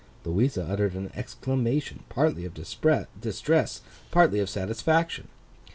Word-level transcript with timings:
Louisa 0.25 0.63
uttered 0.67 0.95
an 0.95 1.11
exclamation, 1.15 1.99
partly 2.09 2.43
of 2.43 2.55
distress, 2.55 3.81
partly 4.09 4.39
of 4.39 4.49
satisfaction. 4.49 5.27